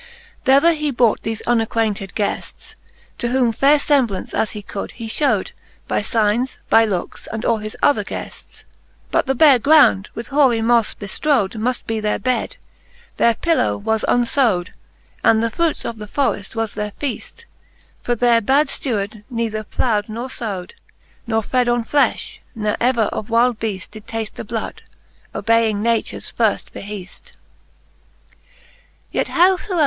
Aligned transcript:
XIV. 0.39 0.45
Thether 0.63 0.73
he 0.75 0.89
brought 0.89 1.21
thefe 1.21 1.43
unacquainted 1.45 2.15
guefls,. 2.15 2.73
To 3.19 3.27
whom 3.27 3.51
faire 3.51 3.77
iemblance, 3.77 4.33
as 4.33 4.49
he 4.49 4.63
could, 4.63 4.93
he 4.93 5.07
fhewed 5.07 5.51
By 5.87 6.01
fignes, 6.01 6.57
by 6.71 6.85
lookes, 6.85 7.27
and 7.31 7.45
all 7.45 7.57
his 7.59 7.77
other 7.83 8.03
gefirs. 8.03 8.63
But 9.11 9.27
the 9.27 9.35
bare 9.35 9.59
ground, 9.59 10.09
with 10.15 10.29
hoarie 10.29 10.63
mofle 10.63 10.95
beftrowed^ 10.95 11.51
Muft 11.53 11.85
be 11.85 11.99
their 11.99 12.17
bed, 12.17 12.57
their 13.17 13.35
pillow 13.35 13.77
was 13.77 14.03
unfowed, 14.07 14.69
^ 14.73 14.73
And 15.23 15.43
the 15.43 15.51
frutes 15.51 15.85
of 15.85 15.99
the 15.99 16.07
forreft 16.07 16.55
was 16.55 16.73
their 16.73 16.93
feaft: 16.99 17.45
For 18.01 18.15
their 18.15 18.41
bad 18.41 18.69
ftuard 18.69 19.23
neither 19.29 19.63
plough'd 19.63 20.09
nor 20.09 20.29
fowed^ 20.29 20.71
Ne 21.27 21.43
fed 21.43 21.69
on 21.69 21.85
flefh, 21.85 22.39
ne 22.55 22.75
ever 22.79 23.03
of 23.03 23.27
wyld 23.29 23.57
beaft 23.59 23.91
Did 23.91 24.07
taft 24.07 24.33
the 24.33 24.43
bloud, 24.43 24.81
obaying 25.35 25.83
natures 25.83 26.33
firft 26.39 26.71
beheaft^ 26.71 27.33
XV. 27.33 27.35
Yet; 29.11 29.27
z6z 29.27 29.27
The 29.27 29.31
fisth 29.31 29.33
Booke 29.45 29.61
of 29.61 29.67
Cant. 29.67 29.69
IV. 29.69 29.79